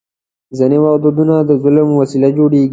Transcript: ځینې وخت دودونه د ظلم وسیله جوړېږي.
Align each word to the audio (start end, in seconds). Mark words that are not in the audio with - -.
ځینې 0.57 0.77
وخت 0.83 0.99
دودونه 1.03 1.35
د 1.49 1.51
ظلم 1.63 1.87
وسیله 2.01 2.29
جوړېږي. 2.37 2.69